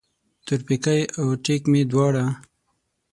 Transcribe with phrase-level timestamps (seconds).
[0.45, 2.25] تورپیکی او ټیک مې دواړه